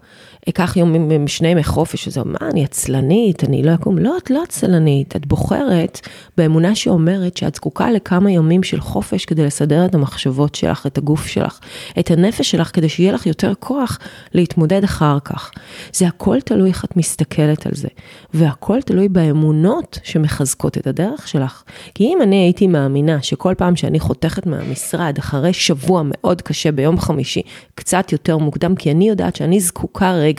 אקח 0.50 0.78
יום 0.78 0.96
שני 1.28 1.48
ימי 1.48 1.64
חופש, 1.64 2.08
אז 2.08 2.18
מה, 2.18 2.38
אני 2.52 2.64
עצלנית, 2.64 3.44
אני 3.44 3.64
לא 3.64 3.74
אקום, 3.74 3.98
לא, 3.98 4.18
את 4.18 4.30
לא 4.30 4.44
עצלנית, 4.44 5.16
את 5.16 5.26
בוחרת 5.26 6.00
באמונה 6.38 6.76
שאומרת 6.76 7.38
שאת 7.38 7.56
זקוקה 7.56 7.92
לכמה 7.92 8.32
ימים 8.32 8.64
של 8.64 8.80
חופש 8.80 9.26
כדי 9.26 9.46
לסדר 9.46 9.86
את 9.86 9.96
המחשבות 9.96 10.56
שלך, 10.56 10.88
את 10.88 10.98
הגוף 10.98 11.28
שלך, 11.28 11.60
את 12.00 12.12
הנפש 12.12 12.52
שלך, 12.52 12.70
כדי 12.74 12.90
שיהיה 12.90 13.12
לך 13.12 13.26
יותר 13.26 13.54
כוח 13.60 14.00
להתמודד 14.34 14.84
אחר 14.84 15.18
כך. 15.24 15.52
זה 15.94 16.08
הכל 16.08 16.42
תלוי 16.42 16.70
איך 16.70 16.86
את 16.86 16.98
מסתכלת 16.98 17.66
על 17.66 17.72
זה, 17.76 17.88
והכל 18.34 18.82
תלוי 18.82 19.10
באמונות 19.10 20.00
שמחזקות 20.04 20.78
את 20.78 20.88
הדרך 20.88 21.28
שלך. 21.28 21.64
כי 21.96 22.04
אם 22.04 22.18
אני 22.22 22.36
הייתי 22.36 22.68
מאמינה 22.68 23.22
שכל 23.22 23.54
פעם 23.58 23.76
שאני 23.76 24.00
חותכת 24.00 24.46
מהמשרד, 24.46 25.16
אחרי 25.20 25.54
שבוע 25.54 26.02
מאוד 26.06 26.42
קשה 26.42 26.72
ביום 26.72 27.00
חמישי, 27.00 27.42
קצת 27.76 28.12
יותר 28.12 28.38
מוקדם, 28.38 28.76
כי 28.76 28.92
אני 28.92 29.10
יודעת 29.10 29.36
שאני 29.36 29.60
זקוקה 29.60 30.12
רגע 30.12 30.31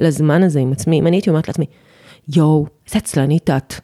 לזמן 0.00 0.42
הזה 0.42 0.60
עם 0.60 0.72
עצמי, 0.72 0.98
אם 0.98 1.06
אני 1.06 1.16
הייתי 1.16 1.30
אומרת 1.30 1.48
לעצמי, 1.48 1.66
יואו, 2.36 2.66
איזה 2.86 2.98
עצלנית 2.98 3.50
את. 3.50 3.74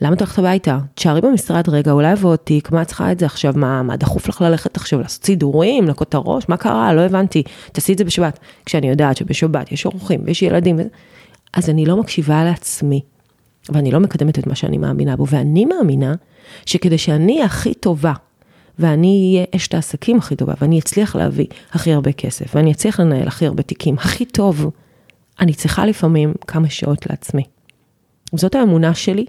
למה 0.00 0.14
את 0.14 0.20
הולכת 0.20 0.38
הביתה? 0.38 0.78
תשארי 0.94 1.20
במשרד 1.20 1.68
רגע, 1.68 1.92
אולי 1.92 2.12
אבוא 2.12 2.36
תיק, 2.36 2.70
מה 2.70 2.82
את 2.82 2.86
צריכה 2.86 3.12
את 3.12 3.18
זה 3.18 3.26
עכשיו? 3.26 3.52
מה, 3.56 3.82
מה 3.82 3.96
דחוף 3.96 4.28
לך 4.28 4.40
ללכת 4.40 4.76
עכשיו 4.76 5.00
לעשות 5.00 5.24
סידורים, 5.24 5.84
לנקות 5.84 6.08
את 6.08 6.14
הראש? 6.14 6.48
מה 6.48 6.56
קרה? 6.56 6.94
לא 6.94 7.00
הבנתי. 7.00 7.42
תעשי 7.72 7.92
את 7.92 7.98
זה 7.98 8.04
בשבת. 8.04 8.38
כשאני 8.66 8.88
יודעת 8.88 9.16
שבשבת 9.16 9.72
יש 9.72 9.86
אורחים 9.86 10.20
ויש 10.24 10.42
ילדים, 10.42 10.78
אז 11.52 11.70
אני 11.70 11.86
לא 11.86 11.96
מקשיבה 11.96 12.44
לעצמי, 12.44 13.00
ואני 13.68 13.90
לא 13.90 14.00
מקדמת 14.00 14.38
את 14.38 14.46
מה 14.46 14.54
שאני 14.54 14.78
מאמינה 14.78 15.16
בו, 15.16 15.26
ואני 15.26 15.64
מאמינה 15.64 16.14
שכדי 16.66 16.98
שאני 16.98 17.42
הכי 17.42 17.74
טובה 17.74 18.12
ואני 18.78 19.34
אהיה 19.34 19.46
אשת 19.56 19.74
העסקים 19.74 20.18
הכי 20.18 20.36
טובה, 20.36 20.54
ואני 20.60 20.78
אצליח 20.78 21.16
להביא 21.16 21.46
הכי 21.72 21.92
הרבה 21.92 22.12
כסף, 22.12 22.54
ואני 22.54 22.72
אצליח 22.72 23.00
לנהל 23.00 23.28
הכי 23.28 23.46
הרבה 23.46 23.62
תיקים, 23.62 23.94
הכי 23.98 24.24
טוב, 24.24 24.70
אני 25.40 25.54
צריכה 25.54 25.86
לפעמים 25.86 26.34
כמה 26.46 26.70
שעות 26.70 27.06
לעצמי. 27.10 27.42
זאת 28.34 28.54
האמונה 28.54 28.94
שלי, 28.94 29.26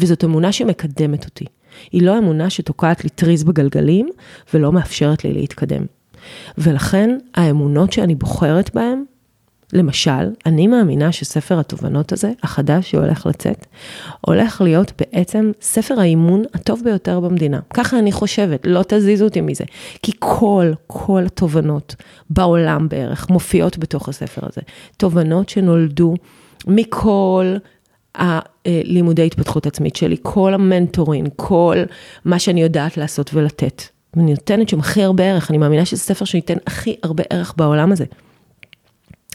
וזאת 0.00 0.24
אמונה 0.24 0.52
שמקדמת 0.52 1.24
אותי. 1.24 1.44
היא 1.92 2.02
לא 2.02 2.18
אמונה 2.18 2.50
שתוקעת 2.50 3.04
לי 3.04 3.10
טריז 3.10 3.44
בגלגלים, 3.44 4.08
ולא 4.54 4.72
מאפשרת 4.72 5.24
לי 5.24 5.32
להתקדם. 5.32 5.86
ולכן 6.58 7.18
האמונות 7.34 7.92
שאני 7.92 8.14
בוחרת 8.14 8.74
בהן, 8.74 9.04
למשל, 9.72 10.30
אני 10.46 10.66
מאמינה 10.66 11.12
שספר 11.12 11.60
התובנות 11.60 12.12
הזה, 12.12 12.32
החדש 12.42 12.90
שהולך 12.90 13.26
לצאת, 13.26 13.66
הולך 14.20 14.60
להיות 14.60 14.92
בעצם 14.98 15.52
ספר 15.60 16.00
האימון 16.00 16.42
הטוב 16.54 16.80
ביותר 16.84 17.20
במדינה. 17.20 17.60
ככה 17.74 17.98
אני 17.98 18.12
חושבת, 18.12 18.66
לא 18.66 18.82
תזיזו 18.88 19.24
אותי 19.24 19.40
מזה. 19.40 19.64
כי 20.02 20.12
כל, 20.18 20.72
כל 20.86 21.22
התובנות 21.26 21.94
בעולם 22.30 22.88
בערך 22.88 23.30
מופיעות 23.30 23.78
בתוך 23.78 24.08
הספר 24.08 24.40
הזה. 24.46 24.60
תובנות 24.96 25.48
שנולדו 25.48 26.14
מכל 26.66 27.54
הלימודי 28.14 29.26
התפתחות 29.26 29.66
עצמית 29.66 29.96
שלי, 29.96 30.16
כל 30.22 30.54
המנטורים, 30.54 31.26
כל 31.36 31.76
מה 32.24 32.38
שאני 32.38 32.62
יודעת 32.62 32.96
לעשות 32.96 33.30
ולתת. 33.34 33.82
אני 34.16 34.30
נותנת 34.30 34.68
שם 34.68 34.80
הכי 34.80 35.02
הרבה 35.02 35.24
ערך, 35.24 35.50
אני 35.50 35.58
מאמינה 35.58 35.84
שזה 35.84 36.00
ספר 36.00 36.24
שייתן 36.24 36.56
הכי 36.66 36.96
הרבה 37.02 37.22
ערך 37.30 37.54
בעולם 37.56 37.92
הזה. 37.92 38.04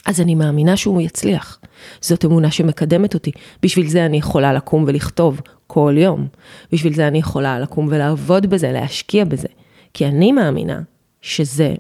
אז 0.08 0.22
אני 0.22 0.36
מאמינה 0.36 0.78
שהוא 0.78 1.02
יצליח. 1.02 1.60
זאת 2.02 2.26
אמונה 2.26 2.52
שמקדמת 2.52 3.14
אותי. 3.14 3.32
בשביל 3.64 3.88
זה 3.88 4.06
אני 4.06 4.18
יכולה 4.18 4.54
לקום 4.54 4.84
ולכתוב 4.88 5.42
כל 5.68 5.96
יום. 5.98 6.28
בשביל 6.72 6.94
זה 6.94 7.08
אני 7.08 7.18
יכולה 7.18 7.60
לקום 7.60 7.88
ולעבוד 7.92 8.46
בזה, 8.46 8.72
להשקיע 8.72 9.26
בזה. 9.26 9.48
כי 9.94 10.06
אני 10.06 10.32
מאמינה 10.32 10.82
שזה 11.22 11.76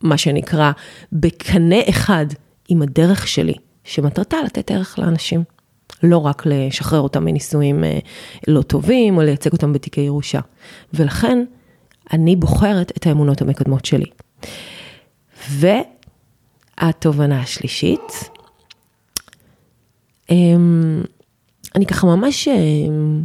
מה 0.00 0.16
שנקרא 0.16 0.72
בקנה 1.12 1.76
אחד 1.88 2.26
עם 2.68 2.82
הדרך 2.82 3.28
שלי, 3.28 3.54
שמטרתה 3.84 4.36
לתת 4.44 4.70
ערך 4.70 4.98
לאנשים. 4.98 5.44
לא 6.02 6.18
רק 6.18 6.42
לשחרר 6.46 7.00
אותם 7.00 7.24
מנישואים 7.24 7.84
אה, 7.84 7.98
לא 8.48 8.62
טובים, 8.62 9.16
או 9.16 9.22
לייצג 9.22 9.52
אותם 9.52 9.72
בתיקי 9.72 10.00
ירושה. 10.00 10.40
ולכן, 10.94 11.44
אני 12.12 12.36
בוחרת 12.36 12.92
את 12.96 13.06
האמונות 13.06 13.42
המקדמות 13.42 13.84
שלי. 13.84 14.06
ו... 15.50 15.66
התובנה 16.78 17.40
השלישית. 17.40 18.30
אמ, 20.30 21.02
אני 21.74 21.86
ככה 21.86 22.06
ממש 22.06 22.48
אמ, 22.48 23.22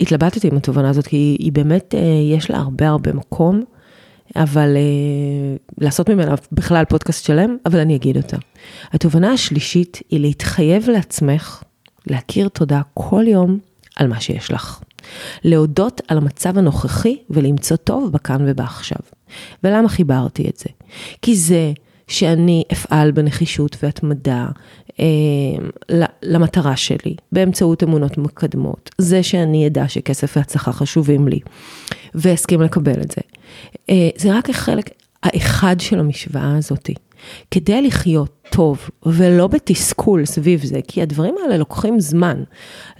התלבטתי 0.00 0.48
עם 0.48 0.56
התובנה 0.56 0.90
הזאת, 0.90 1.06
כי 1.06 1.36
היא 1.38 1.52
באמת, 1.52 1.94
אה, 1.94 2.00
יש 2.36 2.50
לה 2.50 2.58
הרבה 2.58 2.88
הרבה 2.88 3.12
מקום, 3.12 3.64
אבל 4.36 4.76
אה, 4.76 5.56
לעשות 5.78 6.10
ממנה 6.10 6.34
בכלל 6.52 6.84
פודקאסט 6.84 7.24
שלם, 7.24 7.56
אבל 7.66 7.78
אני 7.78 7.96
אגיד 7.96 8.16
אותה. 8.16 8.36
התובנה 8.92 9.32
השלישית 9.32 10.00
היא 10.10 10.20
להתחייב 10.20 10.90
לעצמך, 10.90 11.62
להכיר 12.06 12.48
תודה 12.48 12.80
כל 12.94 13.24
יום 13.28 13.58
על 13.96 14.08
מה 14.08 14.20
שיש 14.20 14.50
לך. 14.50 14.80
להודות 15.44 16.00
על 16.08 16.18
המצב 16.18 16.58
הנוכחי 16.58 17.16
ולמצוא 17.30 17.76
טוב 17.76 18.12
בכאן 18.12 18.44
ובעכשיו. 18.46 18.98
ולמה 19.64 19.88
חיברתי 19.88 20.48
את 20.48 20.56
זה? 20.56 20.68
כי 21.22 21.36
זה 21.36 21.72
שאני 22.08 22.64
אפעל 22.72 23.10
בנחישות 23.10 23.76
והתמדה 23.82 24.46
אה, 25.00 25.04
למטרה 26.22 26.76
שלי, 26.76 27.14
באמצעות 27.32 27.82
אמונות 27.82 28.18
מקדמות. 28.18 28.90
זה 28.98 29.22
שאני 29.22 29.66
אדע 29.66 29.88
שכסף 29.88 30.36
והצלחה 30.36 30.72
חשובים 30.72 31.28
לי, 31.28 31.40
ואסכים 32.14 32.62
לקבל 32.62 33.00
את 33.02 33.10
זה. 33.10 33.22
אה, 33.90 34.08
זה 34.16 34.38
רק 34.38 34.50
החלק 34.50 34.90
האחד 35.22 35.80
של 35.80 35.98
המשוואה 35.98 36.56
הזאתי. 36.56 36.94
כדי 37.50 37.82
לחיות 37.82 38.42
טוב 38.50 38.90
ולא 39.06 39.46
בתסכול 39.46 40.24
סביב 40.24 40.64
זה, 40.64 40.80
כי 40.88 41.02
הדברים 41.02 41.34
האלה 41.42 41.56
לוקחים 41.56 42.00
זמן 42.00 42.42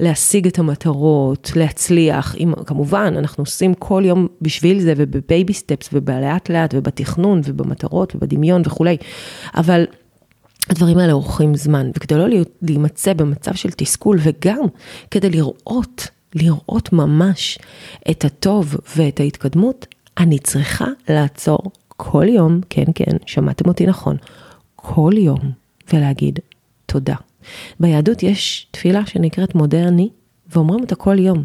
להשיג 0.01 0.47
את 0.47 0.59
המטרות, 0.59 1.53
להצליח, 1.57 2.37
אם, 2.39 2.53
כמובן, 2.67 3.15
אנחנו 3.19 3.43
עושים 3.43 3.75
כל 3.75 4.03
יום 4.07 4.27
בשביל 4.43 4.81
זה 4.81 4.95
ובבייבי 4.97 5.53
סטפס 5.53 5.89
ובלאט 5.93 6.51
לאט 6.51 6.75
ובתכנון 6.75 7.41
ובמטרות 7.45 8.15
ובדמיון 8.15 8.63
וכולי, 8.67 8.97
אבל 9.57 9.85
הדברים 10.71 10.99
האלה 10.99 11.13
אורחים 11.13 11.55
זמן, 11.55 11.91
וכדי 11.97 12.15
לא 12.15 12.27
להימצא 12.63 13.13
במצב 13.13 13.55
של 13.55 13.71
תסכול 13.71 14.19
וגם 14.23 14.61
כדי 15.11 15.31
לראות, 15.31 16.09
לראות 16.35 16.93
ממש 16.93 17.59
את 18.11 18.25
הטוב 18.25 18.77
ואת 18.97 19.21
ההתקדמות, 19.21 19.87
אני 20.19 20.39
צריכה 20.39 20.87
לעצור 21.09 21.59
כל 21.97 22.27
יום, 22.29 22.61
כן, 22.71 22.85
כן, 22.95 23.17
שמעתם 23.27 23.69
אותי 23.69 23.87
נכון, 23.87 24.17
כל 24.77 25.13
יום, 25.17 25.39
ולהגיד 25.93 26.39
תודה. 26.87 27.15
ביהדות 27.81 28.23
יש 28.23 28.67
תפילה 28.71 29.07
שנקראת 29.07 29.55
מודה 29.55 29.89
אני, 29.89 30.09
ואומרים 30.55 30.81
אותה 30.81 30.95
כל 30.95 31.19
יום. 31.19 31.45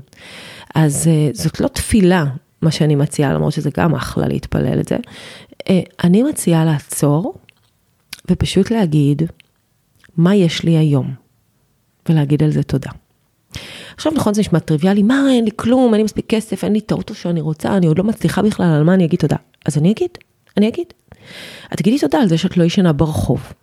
אז 0.76 1.10
uh, 1.10 1.38
זאת 1.38 1.62
לא 1.62 1.68
תפילה, 1.68 2.26
מה 2.62 2.72
שאני 2.72 2.96
מציעה, 2.96 3.34
למרות 3.34 3.54
שזה 3.54 3.70
גם 3.78 3.96
אחלה 3.96 4.28
להתפלל 4.28 4.80
את 4.80 4.88
זה. 4.88 4.96
Uh, 5.60 5.72
אני 6.04 6.24
מציעה 6.24 6.66
לעצור, 6.66 7.36
ופשוט 8.32 8.72
להגיד, 8.72 9.22
מה 10.18 10.36
יש 10.36 10.64
לי 10.64 10.78
היום? 10.78 11.14
ולהגיד 12.10 12.44
על 12.44 12.52
זה 12.52 12.64
תודה. 12.64 12.90
עכשיו 13.96 14.12
נכון 14.12 14.34
זה 14.34 14.42
נשמע 14.42 14.60
טריוויאלי, 14.60 15.04
מה 15.04 15.32
אין 15.32 15.46
לי 15.46 15.52
כלום, 15.56 15.94
אין 15.94 16.00
לי 16.00 16.04
מספיק 16.04 16.26
כסף, 16.30 16.64
אין 16.64 16.74
לי 16.74 16.80
את 16.80 16.92
האוטו 16.92 17.16
שאני 17.16 17.42
רוצה, 17.42 17.78
אני 17.78 17.88
עוד 17.88 17.98
לא 17.98 18.04
מצליחה 18.04 18.42
בכלל, 18.42 18.66
על 18.66 18.84
מה 18.84 18.94
אני 18.94 19.06
אגיד 19.06 19.20
תודה? 19.20 19.36
אז 19.66 19.78
אני 19.78 19.92
אגיד, 19.92 20.10
אני 20.58 20.68
אגיד. 20.70 20.88
את 21.74 21.78
תגידי 21.78 22.00
תודה 22.00 22.20
על 22.20 22.28
זה 22.28 22.38
שאת 22.38 22.58
לא 22.58 22.64
ישנה 22.64 22.94
ברחוב, 22.94 23.54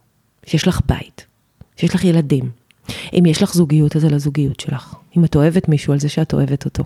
שיש 0.46 0.68
לך 0.68 0.80
בית, 0.86 1.26
שיש 1.76 1.94
לך 1.94 2.04
ילדים, 2.04 2.50
אם 3.12 3.26
יש 3.26 3.42
לך 3.42 3.54
זוגיות, 3.54 3.96
אז 3.96 4.04
על 4.04 4.14
הזוגיות 4.14 4.60
שלך. 4.60 4.94
אם 5.16 5.24
את 5.24 5.36
אוהבת 5.36 5.68
מישהו, 5.68 5.92
על 5.92 5.98
זה 5.98 6.08
שאת 6.08 6.32
אוהבת 6.32 6.64
אותו. 6.64 6.84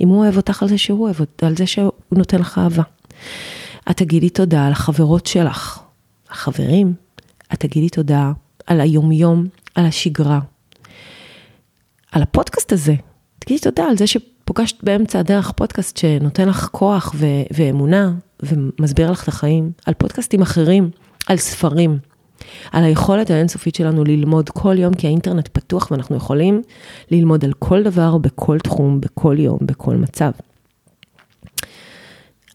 אם 0.00 0.08
הוא 0.08 0.18
אוהב 0.18 0.36
אותך, 0.36 0.62
על 0.62 0.68
זה 0.68 0.78
שהוא 0.78 1.04
אוהב, 1.04 1.16
על 1.42 1.56
זה 1.56 1.66
שהוא 1.66 1.92
נותן 2.12 2.38
לך 2.38 2.58
אהבה. 2.58 2.82
את 3.90 3.96
תגידי 3.96 4.30
תודה 4.30 4.66
על 4.66 4.72
החברות 4.72 5.26
שלך, 5.26 5.80
החברים. 6.30 6.94
את 7.52 7.60
תגידי 7.60 7.88
תודה 7.88 8.32
על 8.66 8.80
היומיום, 8.80 9.46
על 9.74 9.86
השגרה. 9.86 10.40
על 12.12 12.22
הפודקאסט 12.22 12.72
הזה. 12.72 12.94
תגידי 13.38 13.60
תודה 13.60 13.84
על 13.84 13.96
זה 13.96 14.06
שפוגשת 14.52 14.84
באמצע 14.84 15.18
הדרך 15.18 15.52
פודקאסט 15.52 15.96
שנותן 15.96 16.48
לך 16.48 16.68
כוח 16.72 17.12
ו- 17.14 17.26
ואמונה 17.54 18.12
ומסביר 18.42 19.10
לך 19.10 19.22
את 19.22 19.28
החיים. 19.28 19.72
על 19.86 19.94
פודקאסטים 19.94 20.42
אחרים, 20.42 20.90
על 21.28 21.36
ספרים. 21.36 21.98
על 22.72 22.84
היכולת 22.84 23.30
האינסופית 23.30 23.74
שלנו 23.74 24.04
ללמוד 24.04 24.50
כל 24.50 24.78
יום, 24.78 24.94
כי 24.94 25.06
האינטרנט 25.06 25.48
פתוח 25.52 25.90
ואנחנו 25.90 26.16
יכולים 26.16 26.62
ללמוד 27.10 27.44
על 27.44 27.52
כל 27.58 27.82
דבר, 27.82 28.18
בכל 28.18 28.58
תחום, 28.58 29.00
בכל 29.00 29.36
יום, 29.38 29.58
בכל 29.62 29.96
מצב. 29.96 30.30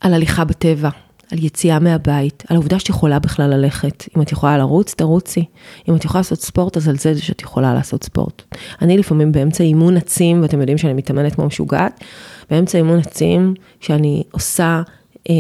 על 0.02 0.14
הליכה 0.14 0.46
בטבע, 0.46 0.90
על 1.32 1.44
יציאה 1.44 1.80
מהבית, 1.80 2.44
על 2.50 2.56
העובדה 2.56 2.80
שאת 2.80 2.90
יכולה 2.90 3.20
בכלל 3.20 3.50
ללכת. 3.50 4.04
אם 4.18 4.22
את 4.22 4.32
יכולה 4.32 4.58
לרוץ, 4.58 4.94
תרוצי. 4.94 5.46
אם 5.90 5.96
את 5.96 6.06
יכולה 6.06 6.20
לעשות 6.20 6.42
ספורט, 6.42 6.78
אז 6.78 6.90
על 6.90 6.98
זה 6.98 7.22
שאת 7.22 7.42
יכולה 7.42 7.74
לעשות 7.74 8.04
ספורט. 8.04 8.42
אני 8.82 8.98
לפעמים 8.98 9.32
באמצע 9.32 9.64
אימון 9.64 9.98
עצים, 9.98 10.42
ואתם 10.42 10.60
יודעים 10.60 10.78
שאני 10.78 10.94
מתאמנת 10.94 11.36
כמו 11.36 11.46
משוגעת, 11.46 12.04
באמצע 12.50 12.78
אימון 12.78 13.00
עצים, 13.00 13.54
שאני 13.80 14.24
עושה 14.32 14.82
אה, 15.30 15.36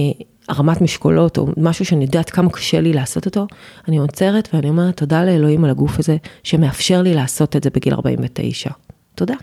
הרמת 0.49 0.81
משקולות, 0.81 1.37
או 1.37 1.47
משהו 1.57 1.85
שאני 1.85 2.05
יודעת 2.05 2.29
כמה 2.29 2.49
קשה 2.49 2.81
לי 2.81 2.93
לעשות 2.93 3.25
אותו, 3.25 3.47
אני 3.87 3.97
עוצרת 3.97 4.49
ואני 4.53 4.69
אומרת 4.69 4.97
תודה 4.97 5.25
לאלוהים 5.25 5.63
על 5.63 5.69
הגוף 5.69 5.99
הזה, 5.99 6.17
שמאפשר 6.43 7.01
לי 7.01 7.13
לעשות 7.13 7.55
את 7.55 7.63
זה 7.63 7.69
בגיל 7.69 7.93
49. 7.93 8.69
תודה. 9.15 9.35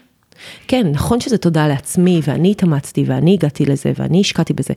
כן, 0.68 0.86
נכון 0.90 1.20
שזה 1.20 1.38
תודה 1.38 1.68
לעצמי, 1.68 2.20
ואני 2.24 2.50
התאמצתי, 2.50 3.04
ואני 3.06 3.34
הגעתי 3.34 3.66
לזה, 3.66 3.92
ואני 3.96 4.20
השקעתי 4.20 4.52
בזה, 4.52 4.74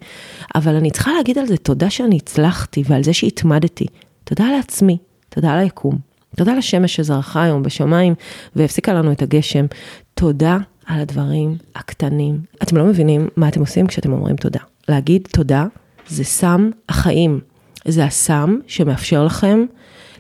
אבל 0.56 0.76
אני 0.76 0.92
צריכה 0.92 1.12
להגיד 1.14 1.38
על 1.38 1.46
זה 1.46 1.58
תודה 1.58 1.90
שאני 1.90 2.18
הצלחתי, 2.18 2.84
ועל 2.86 3.04
זה 3.04 3.14
שהתמדתי. 3.14 3.86
תודה 4.24 4.46
לעצמי, 4.58 4.98
תודה 5.30 5.54
על 5.54 5.60
היקום, 5.60 5.98
תודה 6.36 6.54
לשמש 6.54 6.96
שזרחה 6.96 7.44
היום 7.44 7.64
בשמיים, 7.64 8.16
והפסיקה 8.56 8.94
לנו 8.94 9.12
את 9.12 9.22
הגשם. 9.22 9.66
תודה 10.14 10.58
על 10.86 11.00
הדברים 11.00 11.56
הקטנים. 11.76 12.40
אתם 12.64 12.78
לא 12.78 12.86
מבינים 12.86 13.28
מה 13.36 13.48
אתם 13.48 13.60
עושים 13.60 13.88
כשאתם 13.88 14.14
אומרים 14.14 14.36
תודה. 14.36 14.60
להגיד 14.90 15.28
תודה 15.32 15.66
זה 16.08 16.24
סם 16.24 16.70
החיים. 16.90 17.40
זה 17.86 18.06
הסם 18.06 18.60
שמאפשר 18.68 19.26
לכם 19.26 19.66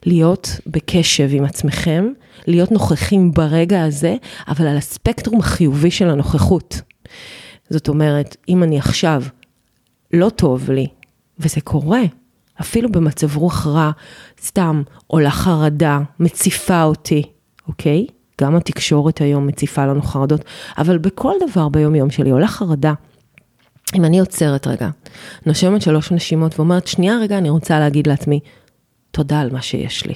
להיות 0.07 0.59
בקשב 0.67 1.29
עם 1.31 1.43
עצמכם, 1.43 2.07
להיות 2.47 2.71
נוכחים 2.71 3.31
ברגע 3.31 3.83
הזה, 3.83 4.15
אבל 4.47 4.67
על 4.67 4.77
הספקטרום 4.77 5.39
החיובי 5.39 5.91
של 5.91 6.09
הנוכחות. 6.09 6.81
זאת 7.69 7.87
אומרת, 7.87 8.35
אם 8.49 8.63
אני 8.63 8.77
עכשיו 8.77 9.23
לא 10.13 10.29
טוב 10.29 10.71
לי, 10.71 10.87
וזה 11.39 11.61
קורה, 11.61 12.01
אפילו 12.61 12.91
במצב 12.91 13.37
רוח 13.37 13.67
רע, 13.67 13.91
סתם 14.43 14.83
עולה 15.07 15.31
חרדה, 15.31 15.99
מציפה 16.19 16.83
אותי, 16.83 17.23
אוקיי? 17.67 18.05
גם 18.41 18.55
התקשורת 18.55 19.21
היום 19.21 19.47
מציפה 19.47 19.85
לנו 19.85 20.01
חרדות, 20.01 20.45
אבל 20.77 20.97
בכל 20.97 21.33
דבר 21.49 21.69
ביום 21.69 21.95
יום 21.95 22.09
שלי 22.09 22.29
עולה 22.29 22.47
חרדה. 22.47 22.93
אם 23.95 24.05
אני 24.05 24.19
עוצרת 24.19 24.67
רגע, 24.67 24.89
נושמת 25.45 25.81
שלוש 25.81 26.11
נשימות 26.11 26.59
ואומרת, 26.59 26.87
שנייה 26.87 27.17
רגע, 27.21 27.37
אני 27.37 27.49
רוצה 27.49 27.79
להגיד 27.79 28.07
לעצמי, 28.07 28.39
תודה 29.17 29.39
על 29.39 29.51
מה 29.51 29.61
שיש 29.61 30.05
לי. 30.05 30.13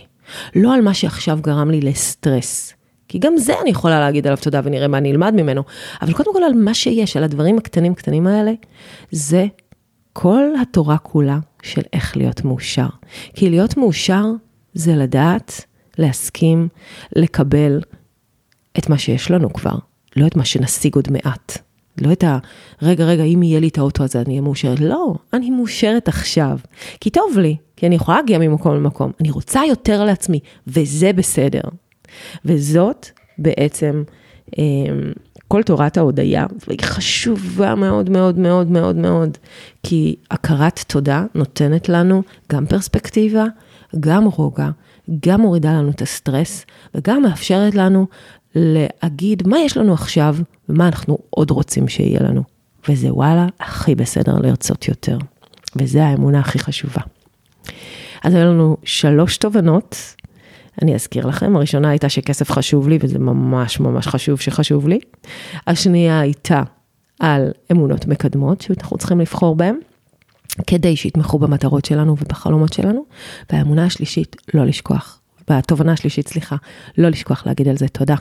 לא 0.56 0.74
על 0.74 0.82
מה 0.82 0.94
שעכשיו 0.94 1.40
גרם 1.42 1.72
לי 1.72 1.82
לסטרס. 1.82 2.74
כי 3.08 3.20
גם 3.20 3.38
זה 3.38 3.54
אני 3.62 3.70
יכולה 3.70 4.00
להגיד 4.00 4.28
עליו 4.28 4.38
תודה 4.38 4.62
ונראה 4.64 4.88
מה 4.88 4.98
אני 4.98 5.12
אלמד 5.12 5.34
ממנו, 5.34 5.64
אבל 6.02 6.14
קודם 6.14 6.34
כל 6.34 6.44
על 6.44 6.54
מה 6.54 6.74
שיש, 6.74 7.18
על 7.18 7.24
הדברים 7.24 7.58
הקטנים 7.58 7.96
קטנים 7.96 8.28
האלה, 8.28 8.52
זה 9.12 9.46
כל 10.14 10.44
התורה 10.62 10.98
כולה 10.98 11.40
של 11.64 11.82
איך 11.94 12.18
להיות 12.18 12.46
מאושר. 12.46 12.88
כי 13.34 13.50
להיות 13.50 13.78
מאושר 13.78 14.26
זה 14.74 14.96
לדעת, 14.96 15.66
להסכים, 15.98 16.68
לקבל 17.16 17.82
את 18.78 18.90
מה 18.90 18.98
שיש 18.98 19.32
לנו 19.32 19.54
כבר, 19.54 19.76
לא 20.16 20.28
את 20.28 20.36
מה 20.36 20.46
שנשיג 20.46 20.96
עוד 20.96 21.08
מעט. 21.12 21.58
לא 22.02 22.12
את 22.12 22.24
ה... 22.24 22.38
רגע, 22.82 23.06
רגע, 23.06 23.24
אם 23.24 23.44
יהיה 23.44 23.60
לי 23.60 23.68
את 23.68 23.78
האוטו 23.78 24.04
הזה, 24.04 24.22
אני 24.22 24.30
אהיה 24.30 24.42
מאושרת. 24.42 24.80
לא, 24.80 25.14
אני 25.34 25.50
מאושרת 25.50 26.08
עכשיו. 26.08 26.60
כי 27.02 27.10
טוב 27.10 27.38
לי, 27.38 27.56
כי 27.76 27.88
אני 27.88 27.96
יכולה 27.96 28.18
להגיע 28.18 28.38
ממקום 28.38 28.76
למקום. 28.76 29.12
אני 29.20 29.32
רוצה 29.32 29.62
יותר 29.70 30.04
לעצמי, 30.04 30.40
וזה 30.68 31.14
בסדר. 31.14 31.62
וזאת 32.46 33.10
בעצם 33.38 34.04
אה, 34.60 34.64
כל 35.48 35.64
תורת 35.64 35.98
ההודיה, 35.98 36.46
והיא 36.68 36.80
חשובה 36.82 37.76
מאוד 37.76 38.10
מאוד 38.10 38.40
מאוד 38.40 38.72
מאוד 38.72 38.96
מאוד, 38.96 39.38
כי 39.84 40.16
הכרת 40.32 40.80
תודה 40.88 41.26
נותנת 41.36 41.90
לנו 41.90 42.24
גם 42.52 42.66
פרספקטיבה, 42.66 43.46
גם 44.00 44.26
רוגע, 44.26 44.70
גם 45.26 45.42
מורידה 45.42 45.74
לנו 45.74 45.90
את 45.90 46.02
הסטרס, 46.02 46.66
וגם 46.96 47.22
מאפשרת 47.22 47.76
לנו 47.76 48.08
להגיד 48.56 49.48
מה 49.48 49.60
יש 49.60 49.78
לנו 49.78 49.94
עכשיו 49.94 50.36
ומה 50.70 50.88
אנחנו 50.88 51.18
עוד 51.30 51.52
רוצים 51.52 51.88
שיהיה 51.88 52.20
לנו. 52.24 52.44
וזה 52.90 53.14
וואלה, 53.14 53.48
הכי 53.60 53.96
בסדר 53.96 54.36
לרצות 54.38 54.88
יותר. 54.88 55.18
וזה 55.76 56.06
האמונה 56.06 56.40
הכי 56.40 56.60
חשובה. 56.60 57.02
אז 58.24 58.34
היו 58.34 58.46
לנו 58.46 58.78
שלוש 58.84 59.38
תובנות, 59.38 60.16
אני 60.82 60.96
אזכיר 60.96 61.28
לכם, 61.28 61.56
הראשונה 61.56 61.90
הייתה 61.90 62.10
שכסף 62.10 62.52
חשוב 62.52 62.90
לי, 62.90 62.98
וזה 63.02 63.20
ממש 63.20 63.80
ממש 63.80 64.08
חשוב 64.08 64.40
שחשוב 64.40 64.88
לי. 64.88 65.00
השנייה 65.68 66.20
הייתה 66.20 66.64
על 67.20 67.52
אמונות 67.72 68.08
מקדמות, 68.08 68.62
שאנחנו 68.62 68.98
צריכים 68.98 69.20
לבחור 69.20 69.56
בהן, 69.56 69.76
כדי 70.68 70.96
שיתמכו 70.96 71.40
במטרות 71.40 71.86
שלנו 71.86 72.16
ובחלומות 72.22 72.74
שלנו. 72.74 73.06
והאמונה 73.52 73.86
השלישית, 73.86 74.36
לא 74.54 74.66
לשכוח. 74.66 75.21
והתובנה 75.52 75.92
השלישית, 75.92 76.28
סליחה, 76.28 76.56
לא 76.98 77.10
לשכוח 77.10 77.44
להגיד 77.46 77.68
על 77.68 77.78
זה 77.78 77.88
תודה. 77.88 78.16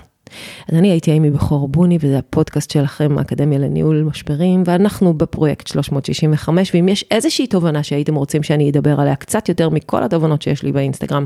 אז 0.69 0.79
אני 0.79 0.91
הייתי 0.91 1.13
אימי 1.13 1.31
בכור 1.31 1.69
בוני, 1.69 1.99
וזה 2.01 2.19
הפודקאסט 2.19 2.71
שלכם, 2.71 3.19
האקדמיה 3.19 3.59
לניהול 3.59 4.03
משברים, 4.03 4.63
ואנחנו 4.67 5.15
בפרויקט 5.15 5.67
365, 5.67 6.75
ואם 6.75 6.89
יש 6.89 7.05
איזושהי 7.11 7.47
תובנה 7.47 7.83
שהייתם 7.83 8.15
רוצים 8.15 8.43
שאני 8.43 8.71
אדבר 8.71 9.01
עליה 9.01 9.17
קצת 9.17 9.49
יותר 9.49 9.69
מכל 9.69 10.03
התובנות 10.03 10.43
שיש 10.43 10.63
לי 10.63 10.73
באינסטגרם, 10.73 11.25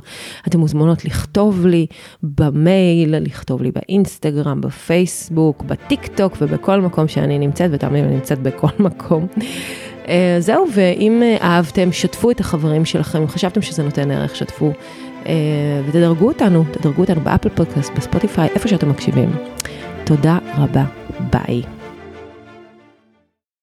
אתם 0.48 0.58
מוזמנות 0.58 1.04
לכתוב 1.04 1.66
לי 1.66 1.86
במייל, 2.22 3.18
לכתוב 3.18 3.62
לי 3.62 3.70
באינסטגרם, 3.70 4.60
בפייסבוק, 4.60 5.62
בטיק 5.62 6.06
טוק 6.06 6.36
ובכל 6.40 6.80
מקום 6.80 7.08
שאני 7.08 7.38
נמצאת, 7.38 7.70
ותאמינו, 7.72 8.06
אני 8.06 8.14
נמצאת 8.14 8.38
בכל 8.38 8.68
מקום. 8.86 9.26
אה, 10.08 10.36
זהו, 10.38 10.66
ואם 10.74 11.22
אה, 11.22 11.36
אהבתם, 11.40 11.92
שתפו 11.92 12.30
את 12.30 12.40
החברים 12.40 12.84
שלכם, 12.84 13.20
אם 13.20 13.28
חשבתם 13.28 13.62
שזה 13.62 13.82
נותן 13.82 14.10
ערך, 14.10 14.36
שתפו. 14.36 14.72
אה, 15.26 15.32
ותדרגו 15.88 16.28
אותנו, 16.28 16.64
תדרגו 16.72 17.02
אותנו 17.02 17.20
באפל 17.20 17.48
פודקאסט, 17.48 17.92
בספוטיפיי, 17.96 18.48
איפה 18.54 18.68
שאתם 18.68 18.90
מקשיבים. 18.90 19.30
תודה 20.04 20.38
רבה, 20.56 20.84
ביי. 21.32 21.83